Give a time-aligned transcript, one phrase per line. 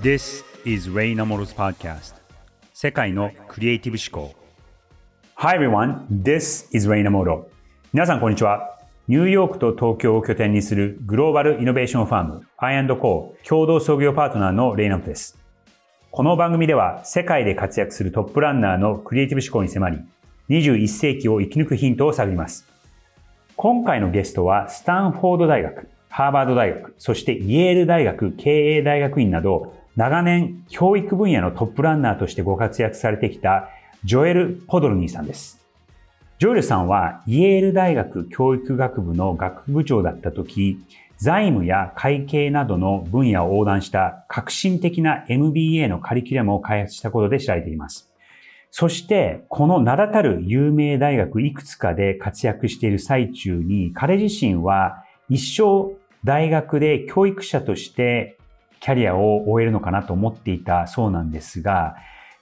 [0.00, 2.14] This is Ray Namoro's podcast.
[2.72, 4.34] 世界のクリエイティブ思考。
[5.34, 7.44] Hi everyone, this is Ray Namoro.
[7.92, 8.78] 皆さんこんにちは。
[9.06, 15.38] ニューヨークと東京を拠点にするグローバルイノベーションファーム I&Co 共同創業パートナーのレイナムです。
[16.10, 19.98] この番組では世界で活躍するトップランナーのクリエイティブ思考に迫り
[20.48, 22.66] 21世紀を生き抜くヒントを探ります。
[23.56, 33.68] 今回のゲストはスタンフォード大学ハーバード大学、そしてイェール大学経営大学院など、長年教育分野のトップランナーとしてご活躍されてきた
[34.04, 35.60] ジョエル・ポドルニーさんです。
[36.38, 40.78] ジョエルさんはイェール大学教育学部の学部長だった時、
[41.18, 48.10] 財務や会計などの分野を横断した革新的な MBA のカリキュラムを開発したことで知られています。
[48.70, 58.38] そして、この名だたる有名大学いくつかで活躍している最中に、彼自身は一生大学で教育者として
[58.82, 61.94] キャリアを終えるのかなと思っていたそうなんですが、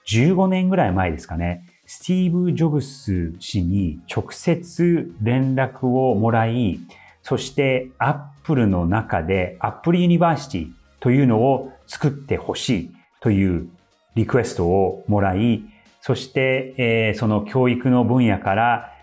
[0.08, 6.80] 15年ぐらい前ですかね、スティーブ・ジョブス氏に直接連絡をもらい、
[7.22, 13.68] そしてアップルの中で Apple University というのを作ってほしいという
[14.14, 15.62] リクエストをもらい、
[16.00, 18.94] そして、えー、その教育の分野から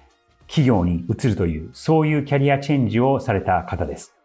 [0.47, 4.15] 企業に移るという、そういうキャリアチェンジをされた方です。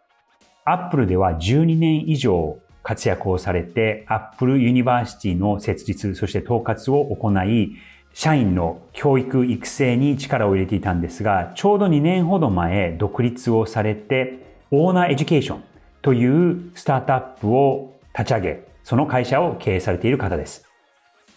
[0.65, 7.75] アップルでは12年以上活躍をされて、 Apple University の設立、そして統括を行い、
[8.13, 15.63] 社員の教育育成に力を入れていたんですが、ちょうど2年ほど前独立をされて、 Honor Education
[16.01, 20.67] というスタートアップを立ち上げ、その会社を経営されている方です。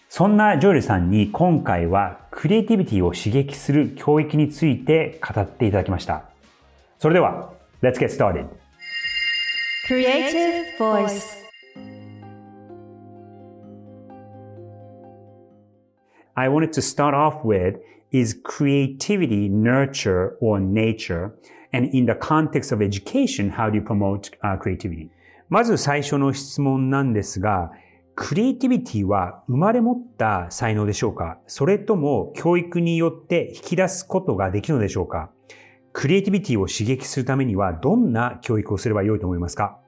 [0.09, 6.25] そんなジョエルさんに今回はクリエイティビティを刺激する教育について語っていただきました。
[6.99, 7.53] それでは、
[7.83, 8.66] Let's get started!
[9.87, 11.45] Creative Voice
[16.34, 17.77] I wanted to start off with
[18.11, 21.37] is creativity nurture or nature?
[21.72, 25.09] And in the context of education, how do you promote、uh, creativity?
[25.49, 27.71] まず最初の質問なんですが、
[28.16, 35.31] クリエイティビティは生まれ持った才能でしょうかそれとも教育によって引き出すことができるのでしょうか
[35.97, 39.79] クリエイティビティを刺激するためにはどんな教育をすればよいと思いますか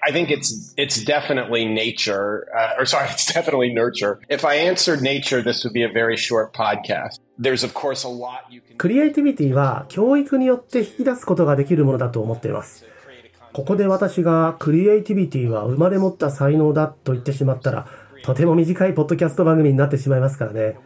[0.00, 4.18] ？I think it's it's definitely nature, uh, or sorry, it's definitely nurture.
[4.30, 7.20] If I answered nature, this would be a very short podcast.
[7.38, 8.78] There's of course a lot you can.
[8.78, 12.86] クリエイティビティは教育によって引き出すことができるものだと思っています。
[13.52, 17.86] ここで私がクリエイティビティは生まれ持った才能だと言ってしまったら、
[18.22, 20.78] とても短いポッドキャスト番組になってしまいますからね。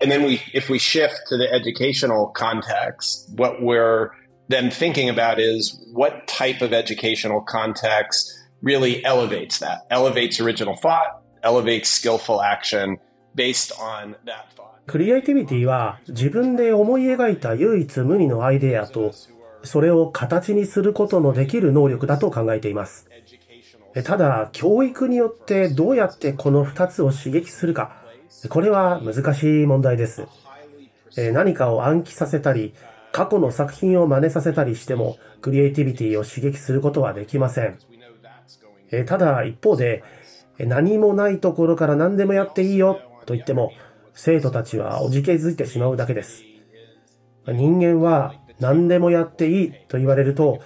[0.00, 4.10] And then we, if we shift to the educational context, what we're
[4.48, 11.22] then thinking about is what type of educational context really elevates that, elevates original thought,
[11.42, 12.98] elevates skillful action
[13.34, 14.66] based on that thought.
[14.86, 19.12] クリエイティビティは自分で思い描いた唯一無二のアイデアと
[19.64, 23.08] それを形にすることのできる能力だと考えています。
[24.04, 27.96] ただ、教育によってどうやってこの二つを刺激するか、
[28.48, 30.26] これは難しい問題です。
[31.32, 32.74] 何かを暗記させたり、
[33.12, 37.78] 過去の作品を真似させたりしても、クリエイティビティを刺激することはできません。
[39.06, 40.04] ただ、一方で、
[40.58, 43.72] 何もないところから何でもやっていいよと言っても、
[44.14, 46.44] 生徒たちはおじけづいてしまうだけです。
[47.46, 50.60] 人間は何でもやっていいと言われると、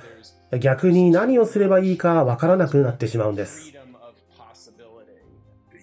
[0.59, 3.73] 逆に何をすればいいかわからなくなってしまうんです。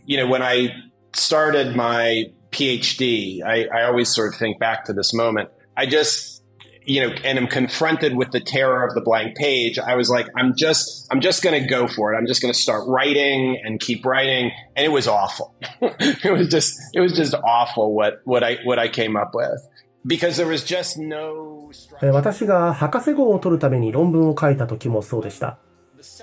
[0.05, 0.86] You know, when I
[1.16, 5.50] started my PhD, I, I always sort of think back to this moment.
[5.76, 6.42] I just
[6.84, 10.26] you know, and am confronted with the terror of the blank page, I was like,
[10.36, 12.18] I'm just, I'm just going to go for it.
[12.18, 14.50] I'm just going to start writing and keep writing.
[14.76, 15.54] And it was awful.
[15.80, 19.60] it was just, it was just awful what, what I, what I came up with.
[20.04, 21.70] Because there was just no...
[22.02, 25.58] 私が博士号を取るために論文を書いた時もそうでした。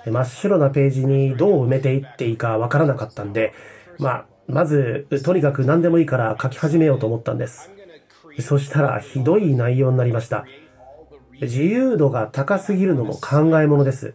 [0.05, 3.53] 真っ白なページにどう埋めていっていいかわからなかったんで、
[3.97, 7.70] まあ、 まず、とにかく何でもいいから書き始めようと思ったんです。
[8.40, 10.44] そしたらひどい内容になりました。
[11.40, 14.14] 自由度が高すぎるのも考えものです。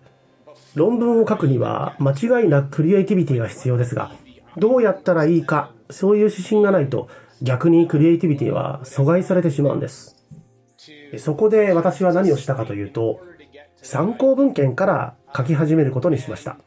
[0.75, 4.11] 論文を書くには間違いなくクリエイティビティが必要ですが、
[4.57, 7.09] どうやったらいいか、そういう指針がないと
[7.41, 10.15] 逆にクリエイティビティは阻害されてしまうんです。
[11.17, 13.21] そこで私は何をしたかというと、
[13.81, 16.57] 参考文献から書き始めることにしました。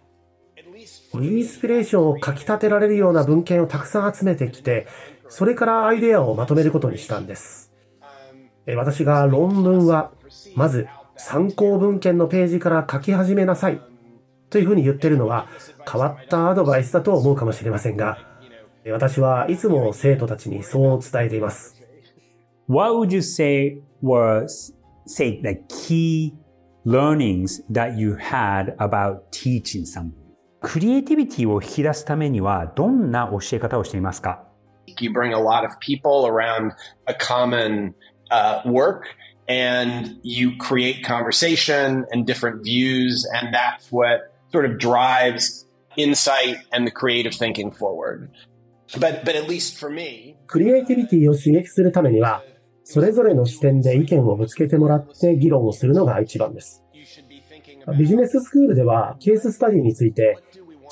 [1.20, 4.86] インスピレーションを書き立てられるような文献をたくさん集めてきて、
[5.28, 7.72] それからアイデアをまとめることにしたんです。
[8.76, 10.12] 私が論文は、
[10.54, 10.86] まず
[11.16, 13.80] 参考文献のページから書き始めなさい
[14.50, 15.48] というふうに言ってるのは
[15.90, 18.18] 変わったアドバイスだと思うかもしれませんが、
[18.86, 21.76] 私はいつも生徒たちにそう伝えています。
[22.68, 24.74] What would you say was,
[25.06, 26.34] say, the key
[26.86, 30.21] learnings that you had about teaching something?
[30.62, 34.44] クリエイティビティを引き出すためにはどんな教え方をしていますか
[35.00, 36.72] You bring a lot of people around
[37.06, 37.94] a common
[38.30, 39.04] uh, work
[39.48, 45.66] and you create conversation and different views and that's what sort of drives
[45.96, 48.30] insight and the creative thinking forward.
[48.98, 52.42] But, but at least for me, クリエイティビティを刺激するためには、
[52.84, 56.82] それぞれの視点で意見をぶつけてもらって議論をするのが一番です。
[57.98, 60.38] ビジネススクールではケーススタディについて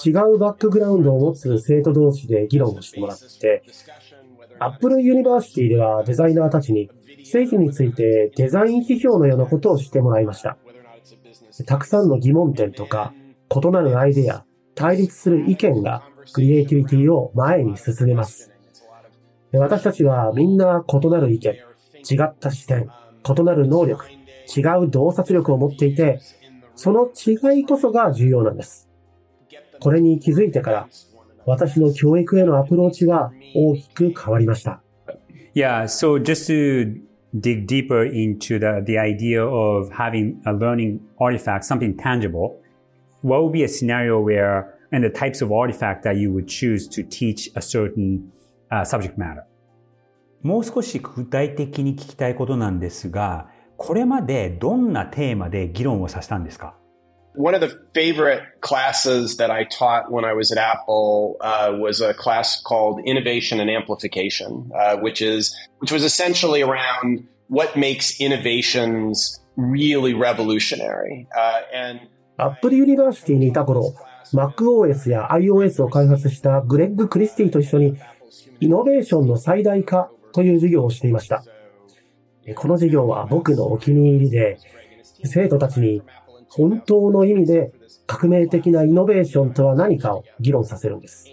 [0.04, 3.62] 違うバックグラウンドを持つ生徒同士で議論をしてもらって、
[4.58, 6.90] Apple University ではデザイナーたちに
[7.24, 10.56] 製品についてデザイン批評のようなことをしてもらいました。
[11.66, 13.12] たくさんの疑問点とか
[13.54, 14.44] 異なるアイデア、
[14.74, 16.02] 対立する意見が
[16.32, 18.50] クリエイティビティを前に進めます。
[19.52, 21.58] 私たちはみんな異なる意見、違
[22.22, 22.88] った視点、
[23.28, 26.20] 異なる能力、違う洞察力を持っていて、
[26.74, 28.88] その違いこそが重要なんです。
[29.80, 30.88] これに気づいてから、
[31.46, 34.82] 私の教育へのアプローチは大きく変わりました。
[35.54, 37.00] Yeah, so just to
[37.34, 42.60] dig deeper into the, the idea of having a learning artifact, something tangible,
[43.22, 46.88] what would be a scenario where, and the types of artifact that you would choose
[46.88, 48.30] to teach a certain
[48.70, 49.44] uh, subject matter?
[50.42, 53.48] もう少し具体的に聞きたいことなんですが、
[53.82, 56.74] これまでどんなテーマで議論をさせたんですか
[57.34, 62.02] One of the favorite classes that I taught when I was at Apple uh, was
[62.02, 68.20] a class called Innovation and Amplification, uh, which is which was essentially around what makes
[68.20, 71.26] innovations really revolutionary.
[71.34, 72.00] Uh, and
[72.38, 73.94] Apple University にいた頃、
[74.34, 77.96] MacOS や iOS を開発したグレッグ・クリスティと一緒に
[78.60, 81.42] イノベーションの最大化という授業をしていました。
[82.54, 84.58] この授業は僕のお気に入りで、
[85.24, 86.02] 生徒たちに
[86.48, 87.72] 本当の意味で
[88.06, 91.26] 革命的なイノベーションとは何かを議論させるんです。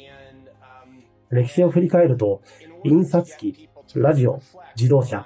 [1.29, 2.41] 歴史を振り返ると、
[2.83, 4.39] 印刷機、ラジオ、
[4.75, 5.25] 自動車、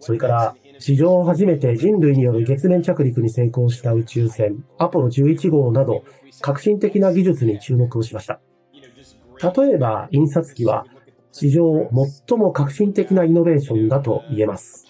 [0.00, 6.04] それから史上初めて人類による月面着陸に成功した宇宙船、アポロ11号など、
[6.40, 8.40] 革新的な技術に注目をしました。
[9.54, 10.86] 例えば、印刷機は、
[11.32, 11.88] 史上
[12.26, 14.86] 最も革新的なイノベーションだと言えます。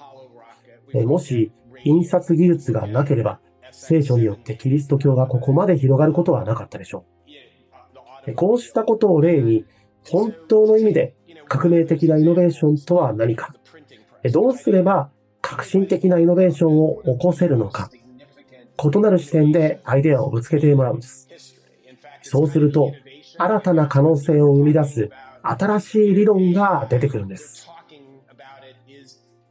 [0.95, 1.53] もし、
[1.85, 3.41] 印刷技術がなければ、
[3.73, 7.05] 聖書によってキリスト教がここまで広がることはなかったでしょ
[8.27, 8.35] う。
[8.35, 9.65] こうしたことを例に、
[10.09, 11.15] 本当の意味で
[11.49, 13.55] 革命的なイノベーションとは何か、
[14.33, 15.11] どうすれば
[15.41, 17.91] 革新的なイノベーションを起こせるのか、
[18.83, 21.29] 異なる視点でアイデアをぶつけてもらうんです。
[22.23, 22.93] そうすると、
[23.39, 25.11] 新たな可能性を生み出す
[25.43, 27.69] 新しい理論が出てくるんです。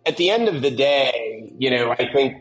[0.10, 2.38] At the end of the day, you know, I think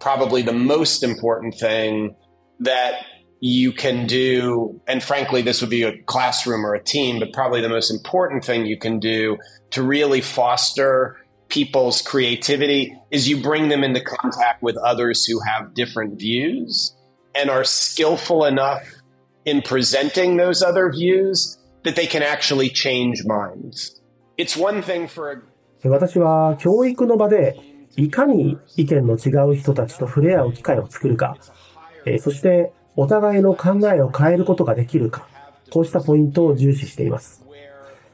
[0.00, 2.14] probably the most important thing
[2.60, 3.06] that
[3.40, 7.62] you can do, and frankly, this would be a classroom or a team, but probably
[7.62, 9.38] the most important thing you can do
[9.70, 11.16] to really foster
[11.48, 16.94] people's creativity is you bring them into contact with others who have different views
[17.34, 18.86] and are skillful enough
[19.46, 24.02] in presenting those other views that they can actually change minds.
[24.36, 25.40] It's one thing for a
[25.88, 27.56] 私は教育の場で
[27.96, 31.36] いかに意見の違う人たちと触れ合う機会を作るか、
[32.04, 35.28] えそしてお互いの考えを変えることができるか、
[35.70, 37.44] こうしたポイントを重視しています。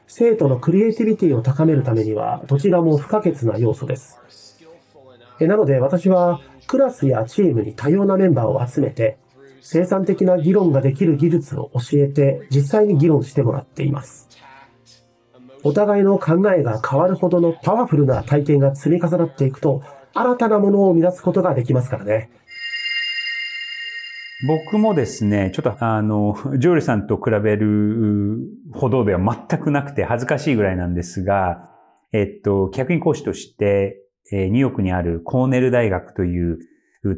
[0.07, 4.19] 生徒のクリエイティビティを高めるためには、どちらも不可欠な要素です。
[5.41, 9.19] えなので私はクラスやチームに多様なメンバーを集めて、
[9.61, 14.29] 生産的な議論ができる技術を教えて実際に議論してもらっています。
[15.65, 19.83] お互いの考えが変わるほどのパワフルな体験が積み重なっていくと、
[20.15, 22.31] 新たなものを生み出すことができますからね。
[24.47, 28.39] 僕もですね、ちょっとあの、ジョールさんと比べる
[28.73, 31.71] ほどでは全くなくて恥ずかしいぐらいなんですが、
[32.13, 33.99] えっと、客員講師として、
[34.33, 36.59] えニューヨークにあるコーネル大学という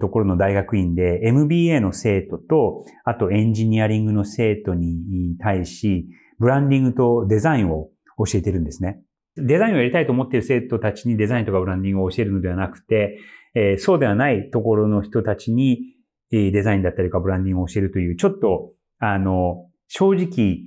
[0.01, 6.07] ところの大学院で MBA の生徒と、あとエンジニアリングの生徒に対し、
[6.39, 9.01] ブランディングとデザインを教えてるんですね。
[9.37, 13.19] デザインをやりたいと思っている生徒たちにデザインとかブランディングを教えるのではなくて、
[13.55, 15.81] えー、そうではないところの人たちに、
[16.33, 20.63] えデザインだったりとかブランディングを教えるという、ちょっと、あの、正直、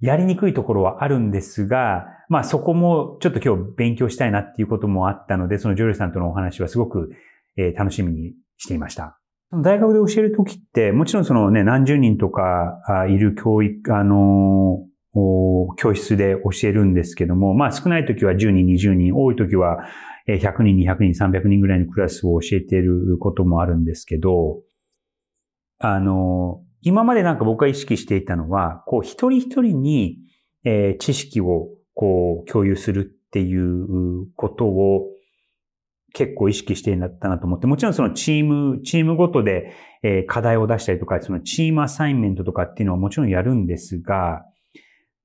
[0.00, 7.10] やりにくいところはあるんですが、まあそこもちょっと今日勉強したいなっていうこともあったので、そのジョルさんとのお話はすごく、
[7.56, 9.18] えー、楽しみにしていました。
[9.52, 14.78] 大学で教えるときって、もちろんそのね、何十人とかいる教育、あの
[15.14, 19.78] 教室で教えるんですけども、まあ少ないときは10人、20人、多いときは
[20.28, 24.60] 100人、200人、300人ぐらいのクラスを教えていることもあるんですけど、
[25.78, 30.18] あの、今までなんか僕が意識していたのは、こう一人一人に、
[30.64, 35.08] えー、知識をこう共有するっていうことを
[36.14, 44.44] 結構意識していったなと思って、もちろんそのチーム、チームごとで、えー、課題を出したりとか、そのチームアサインメントとかっていうのはもちろんやるんですが、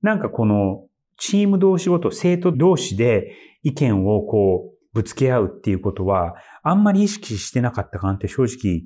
[0.02, 0.86] なんかこの
[1.18, 8.82] チーム同士ごと、生徒同士で意見をこうぶつけ合うっていうことは、あんまり意識してなかったかなって正直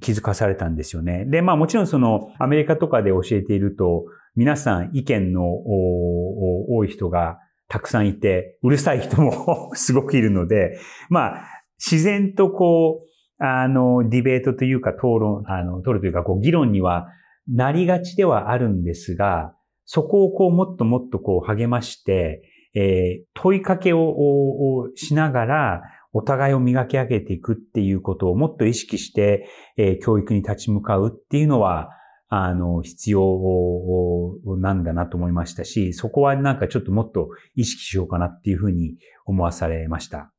[0.00, 1.24] 気づかされたんですよね。
[1.26, 4.04] で、まあもちろんそのアメリカとかで教えていると、
[4.36, 11.44] 皆さん意見の多い人がたくさんいて、うるさい人も すごくいるので、まあ
[11.78, 17.08] 自然とこう、あの、ディベートというか討論、あの、取るというか、こう、議論には
[17.48, 19.53] なりがちではあるんですが、
[19.84, 22.42] そこをこう、もっともっとこう、励まして、
[22.74, 31.90] えー、問いかけをしながら、お互いを磨き上げていくっていうことをもっと意識して、えー、教育に立ち向かうっていうのは、
[32.28, 40.30] あの、必要なんだなと思いましたし、そこはなんかちょっともっと意識しようかなっていうふうに思わされました。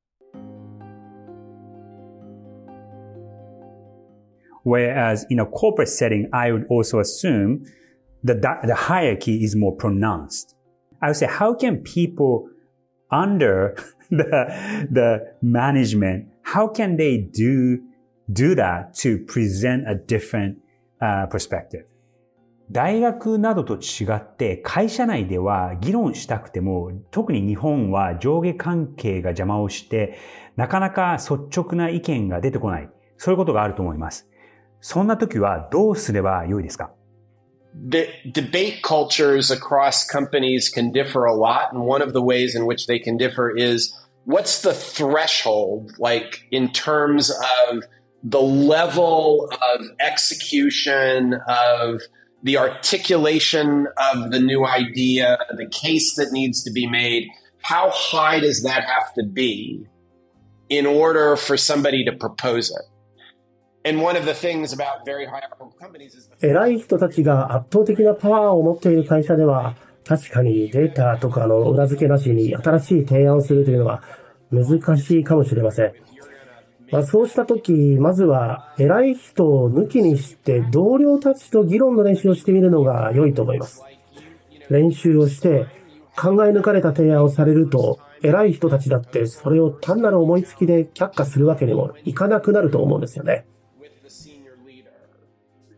[4.65, 7.59] Whereas in a corporate setting, I would also assume
[8.25, 10.55] that the hierarchy is more pronounced.
[11.01, 12.49] I would say, how can people
[13.11, 13.75] under
[14.09, 17.79] the, the management, how can they do,
[18.31, 20.57] do that to present a different
[21.01, 21.85] uh, perspective?
[22.71, 30.17] 大学などと違って会社内では議論したくても特に日本は上下関係が邪魔をして
[30.55, 34.27] なかなか率直な意見が出てこないそういうことがあると思います。
[34.81, 36.91] そんな時はどうすればよいですか
[37.83, 41.73] the debate cultures across companies can differ a lot.
[41.73, 46.47] And one of the ways in which they can differ is what's the threshold, like
[46.51, 47.31] in terms
[47.69, 47.83] of
[48.23, 52.01] the level of execution of
[52.43, 57.27] the articulation of the new idea, the case that needs to be made.
[57.61, 59.85] How high does that have to be
[60.69, 62.94] in order for somebody to propose it?
[66.41, 74.01] 偉い人たちが圧倒的なパワーを持っている会社では、確かにデータとかの裏付けなしに新しい提案をするというのは
[74.51, 75.93] 難しいかもしれません。
[76.91, 83.83] まあ、そうした時、まずは偉い人を抜きにして同僚たちと議論の練習をしてみるのが良いと思います。
[84.69, 85.67] 練習をして
[86.17, 93.45] 考え抜かれた提案をされると、偉い人たちだってそれを単なる思いつきで却下するわけにもいかなくなると思うんですよね。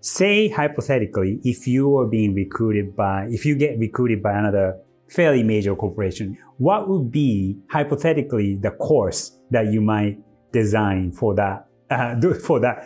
[0.07, 4.79] Say hypothetically, if you are being recruited by, if you get recruited by another
[5.09, 10.19] fairly major corporation, what would be hypothetically the course that you might
[10.53, 12.85] design for that, uh, for that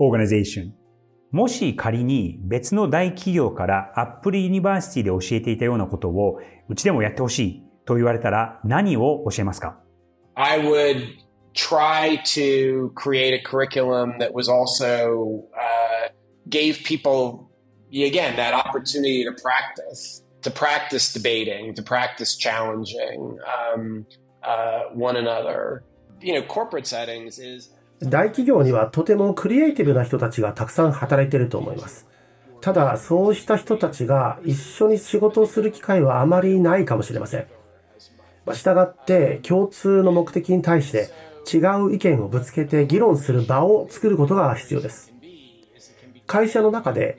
[0.00, 0.72] organization?
[1.32, 9.78] もし仮に別の大企業からアップルユニバーシティで教えていたようなことをうちでもやってほしいと言われたら何を教えますか
[10.34, 15.79] I would try to create a curriculum that was also uh,
[16.51, 17.49] gave people
[17.91, 24.05] again that opportunity to practice to practice debating to practice challenging um,
[24.43, 25.83] uh, one another
[26.21, 27.71] you know corporate settings is
[28.03, 32.07] 大企業にはとてもクリエイティブな人たちがたくさん働いていると思います。
[32.59, 37.47] ただ、そうした人たちが一緒に仕事をする機会はあまりないかもしれません。
[38.45, 41.09] まあ、従って共通の目的に対して
[41.51, 45.10] 違う意見をぶつけて議論する場を作ることが必要です。
[46.31, 47.17] 会社の中で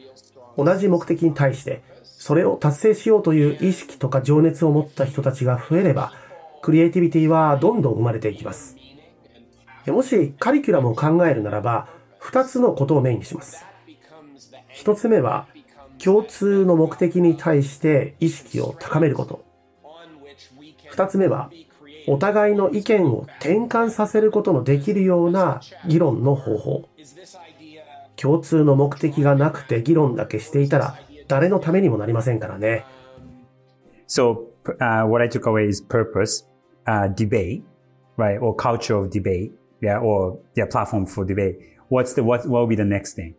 [0.57, 6.13] 同じ目的に対してそれを達成しようという意識とか情熱を持った人たちが増えれば、
[6.63, 8.77] クリエイティビティはどんどん生まれていきます。
[9.89, 11.89] もしカリキュラムを考えるならば、
[12.21, 13.67] 二つのことをメインにします。
[14.69, 15.49] 一つ目は、
[15.99, 19.45] 共通の目的に対して意識を高めること。
[20.91, 21.51] 二つ目は、
[22.07, 26.89] お互いの意見を転換させることのできるような議論の方法。
[28.23, 32.85] 共通の目的がなくて議論だけしていたら誰のためにもなりませんからね。
[34.07, 36.47] So, uh, what I took away is purpose,
[36.87, 37.63] uh, debate,
[38.17, 38.39] right?
[38.39, 39.51] Or culture of debate,
[39.81, 41.57] yeah, or yeah, platform for debate.
[41.89, 43.35] What's the, what, what will be the next thing?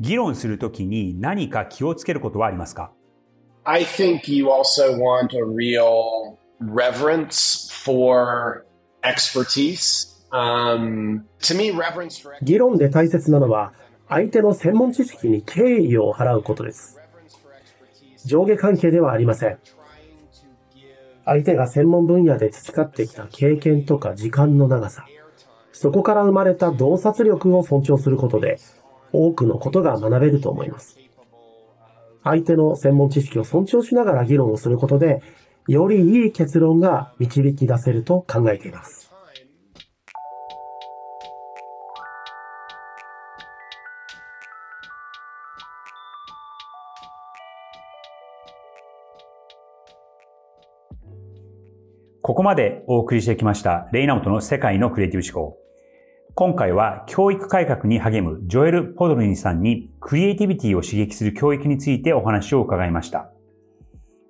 [0.00, 2.92] 議論するときに何か気をつけることはありますか
[3.64, 8.64] I think you also want a real reverence for
[9.02, 13.72] expertise Um, to me, reverence for 議論で大切なのは、
[14.10, 16.98] 相手の専門知識に敬意を払うことです。
[18.24, 19.58] 上下関係ではありません。
[21.24, 25.06] 相手が専門分野で培ってきた経験とか時間の長さ、
[25.72, 28.58] そこから生まれた洞察力を尊重することで、
[29.12, 30.98] 多くのことが学べると思います。
[32.24, 35.22] 相手の専門知識を尊重しながら議論をすることで、
[35.68, 39.09] よりいい結論が導き出せると考えています。
[52.22, 55.58] ここまでお送りしてきました、レイナウトの世界のクリエイティブ思考。
[56.34, 63.32] 今回は教育改革に励むジョエル・ポドリンさんにクリエイティビティを刺激する教育についてお話を伺いました。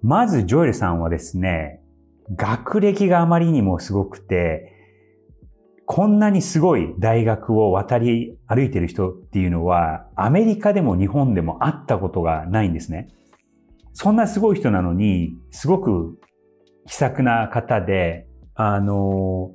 [0.02, 1.82] まずジョエルさんはですね、
[2.37, 4.73] 学歴があまりにもすごくて、
[5.85, 13.09] こんなにすごい大学を渡り歩いてる人っていうのは、アメリカでも日本でも会ったことがないんですね。
[13.94, 16.20] そんなすごい人なのに、すごく
[16.90, 19.52] 気さくな方で、あの、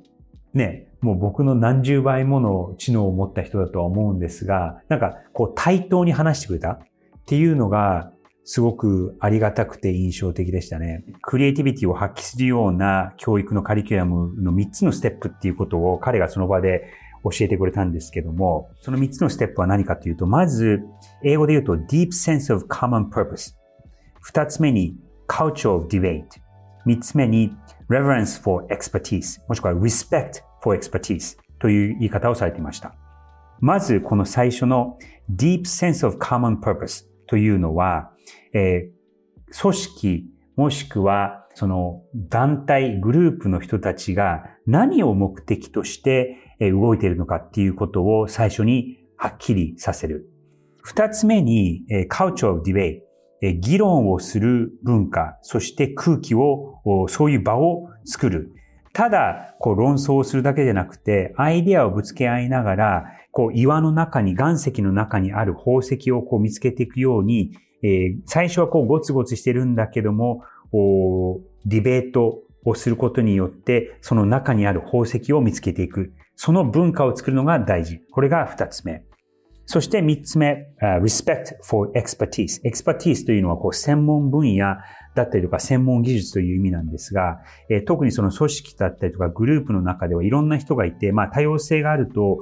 [0.54, 6.78] ね、もう僕の何十倍もの知能を持った人だとは思うんですが、なんかこう対等に話してくれたっ
[7.26, 8.10] ていうのが
[8.44, 11.04] すごくありがたくて印象的でしたね。
[11.20, 16.90] クリエイティビティを発揮するような教育のカリキュラムの3つのステップっていうことを彼がその場で
[17.22, 20.80] 教えてくれたんですけども、その3つのステップは何かというと、まず、
[21.22, 23.54] 英語で言うと deep sense of common purpose。
[24.24, 24.96] 2つ目に
[25.28, 26.45] culture of debate。
[26.86, 27.52] 3つ目に
[27.88, 29.40] reverence for expertise。
[29.48, 32.94] もしくは respect for expertise という言い方をされていました。
[33.60, 34.98] まず、この最初の
[35.34, 38.10] deep sense of common purpose というのは、
[38.52, 40.24] えー、組織
[40.56, 50.30] もしくはその団体、グループの人たちが何を目的として動いているのかっていうことを最初にはっきりさせる。
[50.82, 53.05] 二つ目に、culture of debate。
[53.40, 58.52] 議論をする文化、そして空気を、そういう場を作る。
[58.92, 70.42] ただ、こう論争をするだけじゃなくて、アイデアをぶつけ合いながら、こう岩の中に、岩石の中にある宝石をこう見つけていくように、えー、最初はこうゴツゴツしてるんだけども、
[71.66, 76.14] ディベートをすることによって、その中にある宝石を見つけていく。
[76.34, 78.00] その文化を作るのが大事。
[78.10, 79.04] これが二つ目。
[79.66, 82.62] そして三つ目、respect for expertise。
[82.64, 84.76] expertise というのはこう専門分野
[85.16, 87.40] だったりとか専門技術という意味なんですが、
[87.86, 92.40] 特にその組織だったりとかグループの中ではいろんな人がいて、まあ多様性があると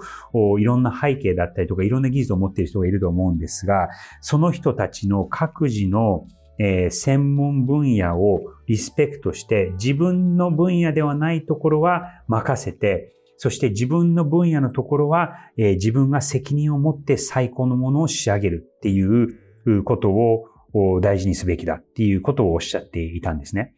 [0.58, 3.88] いろんな背景だったりとかいろんな技術を持っている人がいると思うんですが、
[4.20, 23.74] その人たちの各自の、専門分野をリスペクトして自分の分野ではないところは任せて、そして自分の分野のところは、えー、自分が責任を持って最高のものを仕上げるっていうことを大事にすべきだっていうことをおっしゃっていたんですね。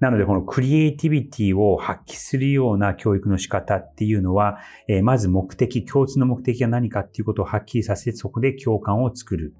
[0.00, 4.58] なので、このクリエイティビティを発揮するような教育の仕方っていうのは、
[4.88, 9.54] えー、まず目的、共通の目的が何かっていうことをはっきりさせて、そこで共感を作る。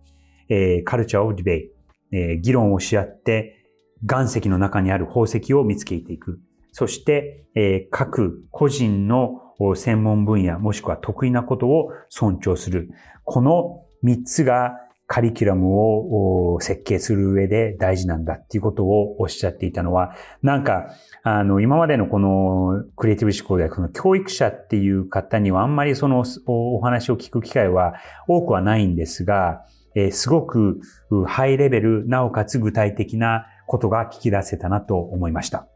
[0.48, 1.70] えー、カルチャーをディベイ
[2.12, 3.57] えー、議論をし合って
[4.03, 6.40] 岩石の中にある宝石を見つけていく。
[6.72, 9.40] そして、えー、各個人の
[9.74, 12.90] 専門分野もしくは得意なことを尊重する。
[13.24, 14.72] この3つが
[15.12, 27.94] カリキュラムを設計する上で大事なんだっていうことをおっしゃっていたのは、なんか、あの、今までのこのクリエイティブ思考でこの教育者っていう方にはあんまりそのお話を聞く機会は
[28.28, 30.80] 多くはないんですが、えー、すごく
[31.26, 35.69] ハイレベル、なおかつ具体的なことが聞き出せたなと思いました。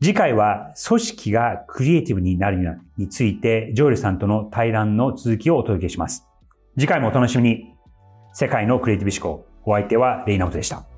[0.00, 6.24] 次回は組織がクリエイティブになるについて、ジョエルさんとの対談の続きをお届けします。
[6.78, 7.74] 次回もお楽しみに。
[8.32, 9.48] 世界のクリエイティブ思考。
[9.64, 10.97] お相手はレイナウトでした。